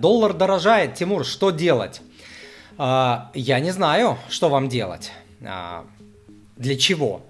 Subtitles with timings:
[0.00, 2.00] доллар дорожает, Тимур, что делать?
[2.78, 5.12] А, я не знаю, что вам делать.
[5.42, 5.86] А,
[6.56, 7.22] для чего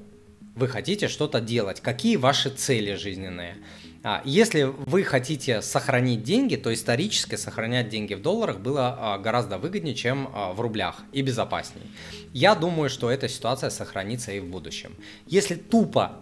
[0.55, 1.81] вы хотите что-то делать?
[1.81, 3.57] Какие ваши цели жизненные?
[4.03, 9.95] А, если вы хотите сохранить деньги, то исторически сохранять деньги в долларах было гораздо выгоднее,
[9.95, 11.87] чем в рублях и безопаснее.
[12.33, 14.95] Я думаю, что эта ситуация сохранится и в будущем.
[15.27, 16.21] Если тупо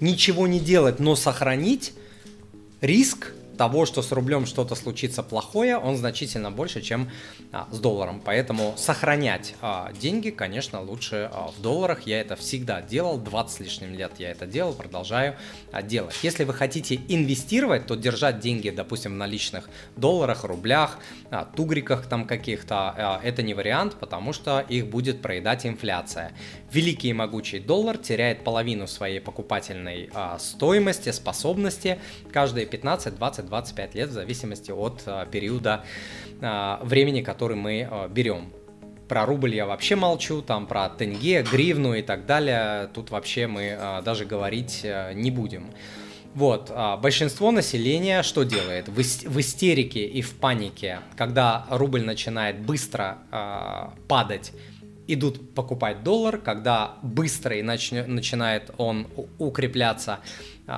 [0.00, 1.92] ничего не делать, но сохранить,
[2.80, 7.10] риск того, что с рублем что-то случится плохое, он значительно больше, чем
[7.52, 8.22] а, с долларом.
[8.24, 12.06] Поэтому сохранять а, деньги, конечно, лучше а, в долларах.
[12.06, 15.36] Я это всегда делал, 20 с лишним лет я это делал, продолжаю
[15.72, 16.14] а, делать.
[16.22, 20.98] Если вы хотите инвестировать, то держать деньги, допустим, в наличных долларах, рублях,
[21.30, 26.32] а, тугриках там каких-то, а, это не вариант, потому что их будет проедать инфляция.
[26.70, 31.98] Великий и могучий доллар теряет половину своей покупательной а, стоимости, способности
[32.32, 35.84] каждые 15, 20, 25 лет в зависимости от а, периода
[36.40, 38.52] а, времени, который мы а, берем.
[39.08, 44.02] Про рубль я вообще молчу, там про тенге, гривну и так далее, тут вообще мы
[44.04, 45.70] даже говорить а, не будем.
[46.34, 48.88] Вот, большинство населения что делает?
[48.88, 53.18] В, ис- в истерике и в панике, когда рубль начинает быстро
[54.06, 54.52] падать,
[55.08, 59.08] идут покупать доллар, когда быстро и начинает он
[59.38, 60.20] укрепляться,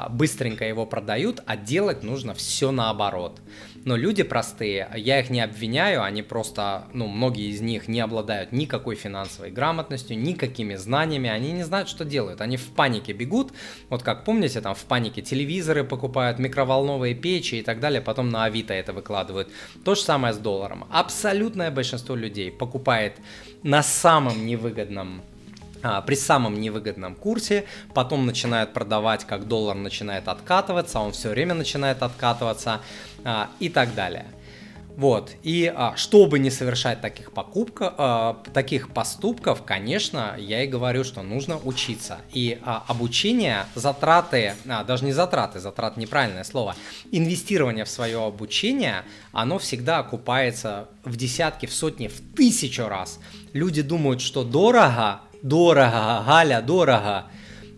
[0.08, 3.40] быстренько его продают, а делать нужно все наоборот.
[3.84, 8.52] Но люди простые, я их не обвиняю, они просто, ну, многие из них не обладают
[8.52, 13.52] никакой финансовой грамотностью, никакими знаниями, они не знают, что делают, они в панике бегут,
[13.88, 18.44] вот как помните, там в панике телевизоры покупают, микроволновые печи и так далее, потом на
[18.44, 19.48] Авито это выкладывают.
[19.84, 20.86] То же самое с долларом.
[20.90, 23.14] Абсолютное большинство людей покупает
[23.62, 25.39] на самом невыгодном а,
[26.06, 27.64] при самом невыгодном курсе,
[27.94, 32.80] потом начинают продавать, как доллар начинает откатываться, он все время начинает откатываться
[33.24, 34.26] а, и так далее.
[34.96, 41.04] Вот, и а, чтобы не совершать таких покупок, а, таких поступков, конечно, я и говорю,
[41.04, 42.18] что нужно учиться.
[42.34, 46.76] И а, обучение, затраты, а, даже не затраты, затрат неправильное слово,
[47.12, 53.20] инвестирование в свое обучение, оно всегда окупается в десятки, в сотни, в тысячу раз.
[53.54, 57.30] Люди думают, что дорого, дорого, Галя, дорого.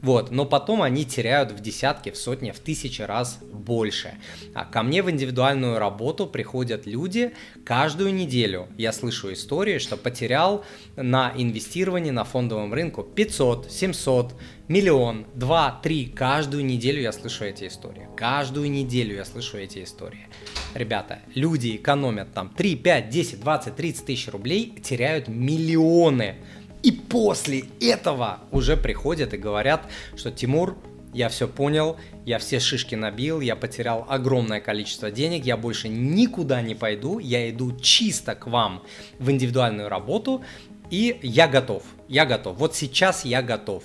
[0.02, 4.14] Вот, но потом они теряют в десятки, в сотни, в тысячи раз больше.
[4.52, 7.32] А ко мне в индивидуальную работу приходят люди
[7.64, 8.66] каждую неделю.
[8.76, 10.64] Я слышу истории, что потерял
[10.96, 14.34] на инвестировании на фондовом рынку 500, 700,
[14.66, 16.06] миллион, два, три.
[16.06, 18.08] Каждую неделю я слышу эти истории.
[18.16, 20.26] Каждую неделю я слышу эти истории.
[20.74, 26.36] Ребята, люди экономят там 3, 5, 10, 20, 30 тысяч рублей, теряют миллионы.
[26.82, 30.76] И после этого уже приходят и говорят, что Тимур,
[31.14, 36.62] я все понял, я все шишки набил, я потерял огромное количество денег, я больше никуда
[36.62, 38.82] не пойду, я иду чисто к вам
[39.18, 40.42] в индивидуальную работу,
[40.90, 43.84] и я готов, я готов, вот сейчас я готов.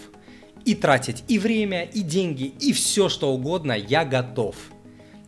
[0.65, 4.55] И тратить и время, и деньги, и все что угодно, я готов.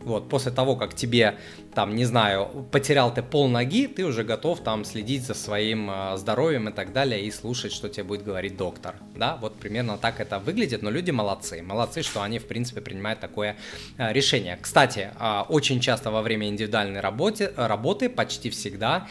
[0.00, 1.36] Вот, после того, как тебе,
[1.74, 6.16] там, не знаю, потерял ты пол ноги, ты уже готов там следить за своим э,
[6.16, 10.20] здоровьем и так далее, и слушать, что тебе будет говорить доктор, да, вот примерно так
[10.20, 13.56] это выглядит, но люди молодцы, молодцы, что они, в принципе, принимают такое
[13.98, 14.58] э, решение.
[14.60, 19.06] Кстати, э, очень часто во время индивидуальной работы, работы почти всегда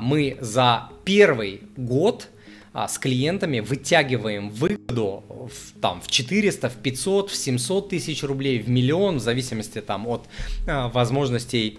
[0.00, 2.28] мы за первый год
[2.72, 8.58] а, с клиентами вытягиваем выгоду в, там, в 400, в 500, в 700 тысяч рублей,
[8.58, 10.26] в миллион, в зависимости там, от
[10.66, 11.78] а, возможностей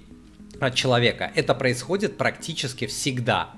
[0.59, 1.31] от человека.
[1.35, 3.51] Это происходит практически всегда.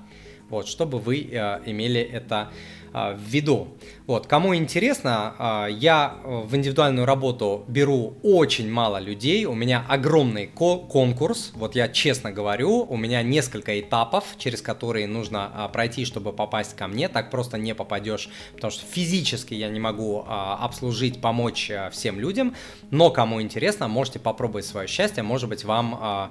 [0.48, 2.52] Вот, чтобы вы э, имели это
[2.96, 3.68] в виду.
[4.06, 5.34] Вот, кому интересно,
[5.68, 11.74] э, я в индивидуальную работу беру очень мало людей, у меня огромный ко- конкурс, вот
[11.74, 16.86] я честно говорю, у меня несколько этапов, через которые нужно э, пройти, чтобы попасть ко
[16.86, 21.90] мне, так просто не попадешь, потому что физически я не могу э, обслужить, помочь э,
[21.90, 22.54] всем людям,
[22.90, 25.98] но кому интересно, можете попробовать свое счастье, может быть вам...
[26.02, 26.28] Э,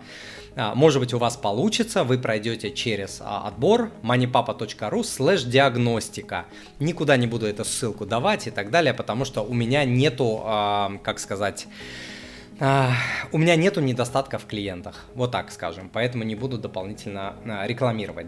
[0.73, 6.45] может быть, у вас получится, вы пройдете через отбор moneypapa.ru слэш диагностика.
[6.79, 10.41] Никуда не буду эту ссылку давать и так далее, потому что у меня нету,
[11.03, 11.67] как сказать,
[12.59, 17.35] у меня нету недостатка в клиентах, вот так скажем, поэтому не буду дополнительно
[17.66, 18.23] рекламировать.